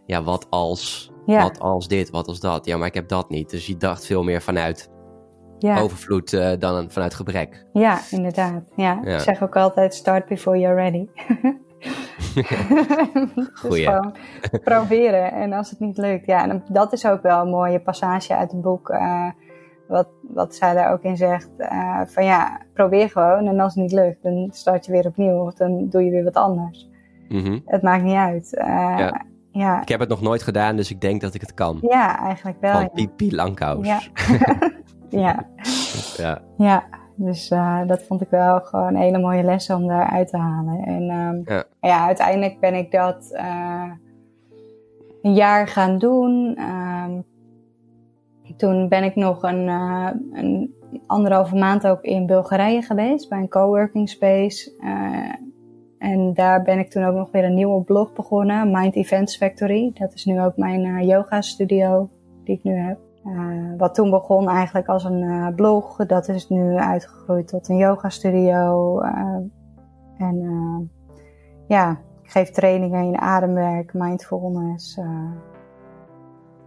ja, 0.07 0.23
wat 0.23 0.47
als, 0.51 1.11
wat 1.27 1.59
als 1.59 1.89
dit, 1.89 2.11
wat 2.11 2.27
als 2.27 2.41
dat. 2.41 2.67
Ja, 2.67 2.77
maar 2.77 2.87
ik 2.87 2.95
heb 2.95 3.09
dat 3.09 3.31
niet. 3.31 3.51
Dus 3.51 3.67
je 3.67 3.77
dacht 3.77 4.07
veel 4.07 4.23
meer 4.23 4.43
vanuit 4.43 4.91
ja. 5.59 5.81
overvloed 5.81 6.33
uh, 6.33 6.51
dan 6.59 6.91
vanuit 6.91 7.15
gebrek. 7.15 7.67
Ja, 7.73 7.99
inderdaad. 8.11 8.63
Ja. 8.77 9.05
Ik 9.05 9.21
zeg 9.21 9.43
ook 9.43 9.57
altijd, 9.57 9.95
start 9.95 10.27
before 10.27 10.59
you're 10.59 10.75
ready. 10.75 11.07
dus 13.69 13.85
gewoon 13.85 14.15
proberen. 14.65 15.33
En 15.33 15.53
als 15.53 15.71
het 15.71 15.81
niet 15.81 15.99
lukt, 15.99 16.27
ja, 16.27 16.49
en 16.49 16.65
dat 16.69 16.93
is 16.93 17.07
ook 17.07 17.23
wel 17.23 17.41
een 17.41 17.51
mooie 17.51 17.81
passage 17.81 18.37
uit 18.37 18.53
het 18.53 18.61
boek. 18.61 18.89
Uh, 18.89 19.31
wat, 19.89 20.09
wat 20.23 20.55
zij 20.55 20.75
daar 20.75 20.93
ook 20.93 21.03
in 21.03 21.17
zegt. 21.17 21.51
Uh, 21.59 22.01
van 22.07 22.25
ja, 22.25 22.61
probeer 22.75 23.11
gewoon. 23.11 23.47
En 23.47 23.61
als 23.61 23.75
het 23.75 23.83
niet 23.83 23.93
lukt, 23.93 24.23
dan 24.23 24.49
start 24.53 24.87
je 24.87 24.93
weer 24.93 25.07
opnieuw. 25.07 25.47
Of 25.47 25.55
dan 25.55 25.89
doe 25.89 26.05
je 26.05 26.11
weer 26.11 26.25
wat 26.25 26.37
anders. 26.37 26.89
Mm 27.29 27.45
-hmm. 27.45 27.63
Het 27.65 27.83
maakt 27.83 28.03
niet 28.03 28.15
uit. 28.15 28.55
Uh, 28.59 28.65
ja. 28.99 29.25
ja. 29.51 29.83
Ik 29.83 29.89
heb 29.89 30.01
het 30.01 30.09
nog 30.09 30.21
nooit 30.21 30.43
gedaan, 30.43 30.77
dus 30.77 30.91
ik 30.91 31.01
denk 31.01 31.21
dat 31.21 31.35
ik 31.35 31.41
het 31.41 31.55
kan. 31.55 31.79
Ja, 31.81 32.19
eigenlijk 32.19 32.61
wel. 32.61 32.73
Van 32.73 32.83
ja. 32.83 32.89
Pipi 32.89 33.35
Langkous. 33.35 33.87
Ja. 33.87 34.01
ja. 35.09 35.47
ja. 36.17 36.41
ja. 36.57 36.85
Dus 37.21 37.51
uh, 37.51 37.87
dat 37.87 38.03
vond 38.03 38.21
ik 38.21 38.31
wel 38.31 38.61
gewoon 38.61 38.87
een 38.87 38.97
hele 38.97 39.19
mooie 39.19 39.43
les 39.43 39.71
om 39.71 39.87
daaruit 39.87 40.29
te 40.29 40.37
halen. 40.37 40.85
En 40.85 41.03
um, 41.11 41.43
ja. 41.45 41.65
ja. 41.81 42.07
uiteindelijk 42.07 42.61
ben 42.61 42.75
ik 42.75 42.91
dat 42.91 43.31
uh, 43.33 43.91
een 45.23 45.35
jaar 45.35 45.69
gaan 45.69 45.99
doen. 45.99 46.59
Um, 46.61 47.25
toen 48.57 48.89
ben 48.89 49.05
ik 49.05 49.15
nog 49.15 49.43
een, 49.43 49.67
uh, 49.67 50.11
een 50.33 50.75
anderhalve 51.07 51.57
maand 51.57 51.87
ook 51.87 52.03
in 52.03 52.27
Bulgarije 52.27 52.83
geweest 52.83 53.29
bij 53.29 53.39
een 53.39 53.49
coworking 53.49 54.09
space. 54.09 54.73
en 55.99 56.35
daar 56.35 56.63
ben 56.63 56.79
ik 56.79 56.91
toen 56.91 57.05
ook 57.05 57.15
nog 57.15 57.31
weer 57.31 57.45
een 57.45 57.55
nieuwe 57.55 57.83
blog 57.83 58.13
begonnen, 58.13 58.71
Mind 58.71 58.95
Events 58.95 59.37
Factory. 59.37 59.91
Dat 59.95 60.15
is 60.15 60.25
nu 60.25 60.41
ook 60.41 60.57
mijn 60.57 61.07
yoga 61.07 61.41
studio 61.41 62.09
die 62.45 62.57
ik 62.57 62.65
nu 62.65 62.75
heb. 62.75 63.08
Uh, 63.29 63.73
wat 63.77 63.95
toen 63.95 64.11
begon 64.11 64.49
eigenlijk 64.49 64.87
als 64.87 65.05
een 65.05 65.23
uh, 65.23 65.49
blog, 65.55 65.97
dat 65.97 66.29
is 66.29 66.49
nu 66.49 66.77
uitgegroeid 66.77 67.49
tot 67.49 67.69
een 67.69 67.77
yoga 67.77 68.09
studio. 68.09 69.03
Uh, 69.03 69.37
en 70.19 70.91
ja, 71.67 71.91
ik 72.23 72.31
geef 72.31 72.51
trainingen 72.51 73.05
in 73.05 73.19
ademwerk, 73.19 73.95
mindfulness, 73.95 75.01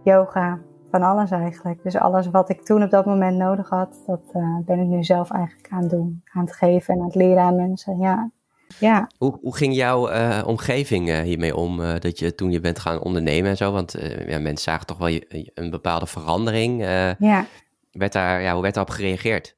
yoga, 0.02 0.58
van 0.90 1.02
alles 1.02 1.30
eigenlijk. 1.30 1.82
Dus 1.82 1.96
alles 1.96 2.30
wat 2.30 2.48
ik 2.48 2.64
toen 2.64 2.82
op 2.82 2.90
dat 2.90 3.06
moment 3.06 3.36
nodig 3.36 3.68
had, 3.68 4.02
dat 4.06 4.32
ben 4.64 4.80
ik 4.80 4.86
nu 4.86 5.04
zelf 5.04 5.30
eigenlijk 5.30 5.68
aan 5.70 5.80
het 5.80 5.90
doen. 5.90 6.22
Aan 6.32 6.44
het 6.44 6.56
geven 6.56 6.94
en 6.94 7.00
aan 7.00 7.06
het 7.06 7.14
leren 7.14 7.42
aan 7.42 7.56
mensen, 7.56 7.98
ja. 7.98 8.30
Ja. 8.78 9.10
Hoe, 9.18 9.38
hoe 9.42 9.56
ging 9.56 9.74
jouw 9.74 10.10
uh, 10.10 10.42
omgeving 10.46 11.08
uh, 11.08 11.20
hiermee 11.20 11.56
om 11.56 11.80
uh, 11.80 11.94
dat 11.98 12.18
je 12.18 12.34
toen 12.34 12.50
je 12.50 12.60
bent 12.60 12.78
gaan 12.78 13.02
ondernemen 13.02 13.50
en 13.50 13.56
zo? 13.56 13.72
Want 13.72 13.94
ja, 14.26 14.38
mensen 14.38 14.70
zagen 14.72 14.86
toch 14.86 14.98
wel 14.98 15.08
je, 15.08 15.50
een 15.54 15.70
bepaalde 15.70 16.06
verandering. 16.06 16.82
ja. 17.18 17.46
Werd 17.92 18.12
daar, 18.12 18.42
ja, 18.42 18.52
hoe 18.52 18.62
werd 18.62 18.74
daarop 18.74 18.94
gereageerd? 18.94 19.56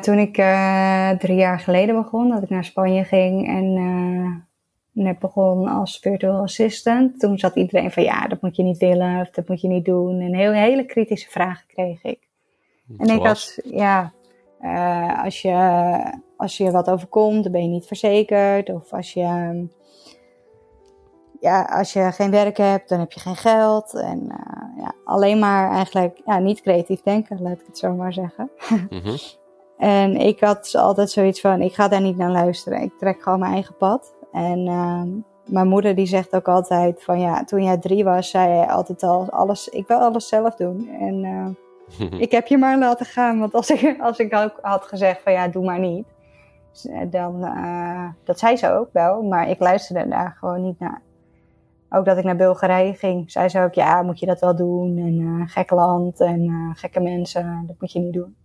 toen 0.00 0.18
ik 0.18 0.34
drie 1.18 1.36
jaar 1.36 1.60
geleden 1.60 2.02
begon, 2.02 2.28
dat 2.28 2.42
ik 2.42 2.48
naar 2.48 2.64
Spanje 2.64 3.04
ging 3.04 3.46
en 3.46 4.46
net 4.92 5.18
begon 5.18 5.68
als 5.68 5.98
virtual 5.98 6.42
assistant. 6.42 7.20
Toen 7.20 7.38
zat 7.38 7.56
iedereen 7.56 7.90
van 7.90 8.02
ja, 8.02 8.26
dat 8.26 8.42
moet 8.42 8.56
je 8.56 8.62
niet 8.62 8.78
willen 8.78 9.20
of 9.20 9.30
dat 9.30 9.48
moet 9.48 9.60
je 9.60 9.68
niet 9.68 9.84
doen. 9.84 10.20
En 10.20 10.34
heel, 10.34 10.52
hele 10.52 10.86
kritische 10.86 11.30
vragen 11.30 11.66
kreeg 11.66 12.02
ik. 12.02 12.18
En 12.98 13.08
ik 13.08 13.22
had, 13.22 13.58
ja, 13.64 14.12
als 15.24 15.42
je 15.42 15.54
als 16.36 16.56
je 16.56 16.70
wat 16.70 16.90
overkomt, 16.90 17.42
dan 17.42 17.52
ben 17.52 17.62
je 17.62 17.68
niet 17.68 17.86
verzekerd. 17.86 18.70
Of 18.70 18.92
als 18.92 19.12
je, 19.12 19.66
ja, 21.40 21.62
als 21.62 21.92
je 21.92 22.12
geen 22.12 22.30
werk 22.30 22.56
hebt, 22.56 22.88
dan 22.88 22.98
heb 22.98 23.12
je 23.12 23.20
geen 23.20 23.36
geld. 23.36 23.94
En 23.94 24.22
uh, 24.22 24.82
ja, 24.82 24.92
alleen 25.04 25.38
maar 25.38 25.70
eigenlijk 25.70 26.20
ja, 26.24 26.38
niet 26.38 26.60
creatief 26.60 27.02
denken, 27.02 27.42
laat 27.42 27.60
ik 27.60 27.66
het 27.66 27.78
zo 27.78 27.92
maar 27.92 28.12
zeggen. 28.12 28.50
Mm 28.90 29.16
en 29.78 30.16
ik 30.16 30.40
had 30.40 30.74
altijd 30.74 31.10
zoiets 31.10 31.40
van, 31.40 31.60
ik 31.60 31.74
ga 31.74 31.88
daar 31.88 32.00
niet 32.00 32.16
naar 32.16 32.30
luisteren. 32.30 32.82
Ik 32.82 32.98
trek 32.98 33.22
gewoon 33.22 33.38
mijn 33.38 33.52
eigen 33.52 33.76
pad. 33.76 34.14
En 34.32 34.66
uh, 34.66 35.02
mijn 35.44 35.68
moeder 35.68 35.94
die 35.94 36.06
zegt 36.06 36.34
ook 36.34 36.48
altijd 36.48 37.02
van, 37.02 37.20
ja, 37.20 37.44
toen 37.44 37.62
jij 37.62 37.78
drie 37.78 38.04
was, 38.04 38.30
zei 38.30 38.58
je 38.58 38.68
altijd 38.68 39.02
al, 39.02 39.30
alles, 39.30 39.68
ik 39.68 39.86
wil 39.86 39.98
alles 39.98 40.28
zelf 40.28 40.54
doen. 40.54 40.88
En 41.00 41.24
uh, 41.24 41.46
ik 42.24 42.30
heb 42.30 42.46
je 42.46 42.58
maar 42.58 42.78
laten 42.78 43.06
gaan. 43.06 43.38
Want 43.38 43.54
als 43.54 43.70
ik, 43.70 44.00
als 44.00 44.18
ik 44.18 44.34
ook 44.34 44.58
had 44.60 44.84
gezegd 44.86 45.22
van, 45.22 45.32
ja, 45.32 45.48
doe 45.48 45.64
maar 45.64 45.78
niet 45.78 46.06
dan, 47.10 47.44
uh, 47.44 48.08
dat 48.24 48.38
zei 48.38 48.56
ze 48.56 48.70
ook 48.70 48.88
wel, 48.92 49.22
maar 49.22 49.48
ik 49.48 49.58
luisterde 49.58 50.08
daar 50.08 50.36
gewoon 50.38 50.62
niet 50.62 50.78
naar. 50.78 51.02
Ook 51.88 52.04
dat 52.04 52.18
ik 52.18 52.24
naar 52.24 52.36
Bulgarije 52.36 52.94
ging, 52.94 53.30
zei 53.30 53.48
ze 53.48 53.60
ook, 53.60 53.74
ja, 53.74 54.02
moet 54.02 54.18
je 54.18 54.26
dat 54.26 54.40
wel 54.40 54.56
doen? 54.56 54.98
En 54.98 55.20
uh, 55.20 55.42
gek 55.46 55.70
land 55.70 56.20
en 56.20 56.44
uh, 56.44 56.70
gekke 56.74 57.00
mensen, 57.00 57.64
dat 57.66 57.76
moet 57.80 57.92
je 57.92 57.98
niet 57.98 58.12
doen. 58.12 58.36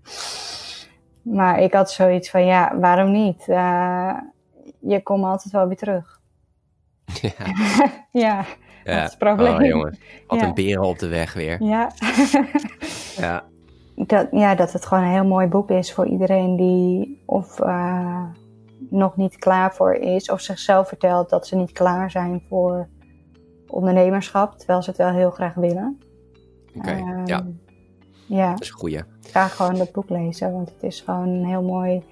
Maar 1.22 1.60
ik 1.60 1.74
had 1.74 1.92
zoiets 1.92 2.30
van, 2.30 2.46
ja, 2.46 2.78
waarom 2.80 3.12
niet? 3.12 3.46
je 4.80 5.02
komt 5.04 5.24
altijd 5.24 5.54
wel 5.54 5.68
weer 5.68 5.78
terug. 5.78 6.20
Ja, 7.22 7.32
ja, 8.26 8.46
ja. 8.84 8.96
dat 8.96 9.04
is 9.04 9.10
het 9.10 9.18
probleem. 9.18 9.80
Oh. 9.80 9.92
Wat 10.28 10.40
ja. 10.40 10.48
een 10.48 10.54
beren 10.54 10.84
op 10.84 11.00
de 11.00 11.08
weg 11.08 11.34
weer. 11.34 11.64
Ja. 11.64 11.92
ja 13.18 13.44
dat, 14.08 14.28
ja, 14.32 14.56
dat 14.56 14.74
het 14.74 14.86
gewoon 14.86 15.04
een 15.04 15.12
heel 15.12 15.26
mooi 15.26 15.48
boek 15.48 15.70
is 15.70 15.94
voor 15.94 16.08
iedereen 16.08 16.56
die 16.56 17.22
of 17.26 17.60
uh, 17.60 18.24
nog 18.90 19.16
niet 19.16 19.38
klaar 19.38 19.74
voor 19.74 19.94
is, 19.94 20.30
of 20.30 20.42
zichzelf 20.42 20.88
vertelt 20.88 21.30
dat 21.30 21.48
ze 21.48 21.56
niet 21.56 21.72
klaar 21.72 22.12
zijn 22.12 22.44
voor 22.50 22.88
ondernemerschap, 23.68 24.58
terwijl 24.58 24.82
ze 24.82 24.90
het 24.90 25.00
wel 25.00 25.12
heel 25.12 25.32
graag 25.32 25.54
willen. 25.54 26.00
Oké, 26.76 26.90
okay, 26.90 27.00
um, 27.00 27.26
ja. 27.26 27.46
Ja. 28.28 28.52
Dat 28.52 28.62
is 28.62 28.70
een 28.70 28.78
goeie. 28.78 29.02
Ga 29.22 29.48
gewoon 29.48 29.76
dat 29.76 29.92
boek 29.92 30.10
lezen, 30.10 30.52
want 30.52 30.70
het 30.70 30.84
is 30.84 31.02
gewoon 31.02 31.44
heel 31.44 31.64
mooi. 31.64 32.04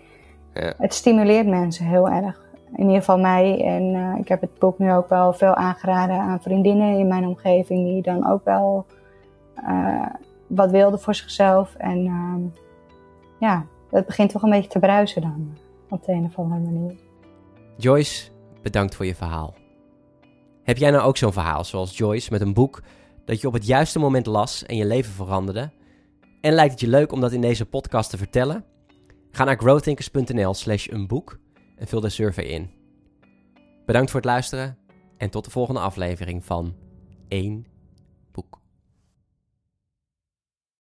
Ja. 0.54 0.74
Het 0.78 0.94
stimuleert 0.94 1.48
mensen 1.48 1.86
heel 1.86 2.10
erg. 2.10 2.48
In 2.76 2.84
ieder 2.84 2.96
geval 2.96 3.20
mij. 3.20 3.64
En 3.66 3.84
uh, 3.84 4.16
ik 4.20 4.28
heb 4.28 4.42
het 4.42 4.60
boek 4.60 4.80
nu 4.80 4.94
ook 4.94 5.10
wel 5.10 5.34
veel 5.34 5.56
aangeraden 5.56 6.16
aan 6.16 6.42
vriendinnen 6.42 6.98
in 6.98 7.08
mijn 7.08 7.26
omgeving, 7.26 7.86
die 7.86 8.02
dan 8.02 8.28
ook 8.28 8.46
wel 8.46 8.86
uh, 9.68 10.06
wat 10.48 10.72
wilde 10.72 10.98
voor 10.98 11.16
zichzelf. 11.16 11.76
En 11.76 12.06
uh, 12.06 12.62
ja, 13.40 13.66
het 13.90 14.06
begint 14.06 14.30
toch 14.32 14.42
een 14.42 14.50
beetje 14.50 14.70
te 14.70 14.80
bruisen 14.80 15.22
dan. 15.22 15.58
Op 15.90 16.06
de 16.06 16.12
een 16.12 16.26
of 16.26 16.38
andere 16.38 16.62
manier. 16.62 16.96
Joyce, 17.78 18.30
bedankt 18.62 18.96
voor 18.96 19.06
je 19.06 19.16
verhaal. 19.16 19.54
Heb 20.64 20.78
jij 20.78 20.92
nou 20.92 21.04
ook 21.04 21.18
zo'n 21.18 21.34
verhaal 21.34 21.64
zoals 21.64 21.98
Joyce 21.98 22.32
met 22.32 22.42
een 22.42 22.54
boek 22.54 22.82
dat 23.26 23.42
je 23.42 23.48
op 23.48 23.54
het 23.54 23.66
juiste 23.66 24.00
moment 24.00 24.26
las 24.26 24.66
en 24.66 24.76
je 24.76 24.86
leven 24.86 25.14
veranderde? 25.14 25.70
En 26.42 26.54
lijkt 26.54 26.72
het 26.72 26.82
je 26.82 26.88
leuk 26.88 27.12
om 27.12 27.22
dat 27.22 27.32
in 27.32 27.42
deze 27.42 27.66
podcast 27.66 28.10
te 28.10 28.18
vertellen? 28.18 28.64
Ga 29.32 29.44
naar 29.44 29.58
growthinkers.nl 29.58 30.54
slash 30.54 30.88
een 30.88 31.08
boek 31.08 31.40
en 31.79 31.88
vul 31.88 32.01
de 32.01 32.09
survey 32.09 32.43
in. 32.43 32.69
Bedankt 33.86 34.12
voor 34.12 34.19
het 34.19 34.29
luisteren 34.29 34.77
en 35.17 35.29
tot 35.29 35.45
de 35.45 35.51
volgende 35.51 35.79
aflevering 35.79 36.45
van 36.45 36.75
1 37.27 37.65